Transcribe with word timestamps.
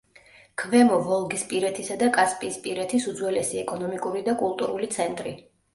ქვემო 0.61 0.95
ვოლგისპირეთისა 1.09 1.99
და 2.05 2.09
კასპიისპირეთის 2.17 3.09
უძველესი 3.13 3.65
ეკონომიკური 3.67 4.29
და 4.31 4.39
კულტურული 4.45 4.95
ცენტრი. 4.99 5.39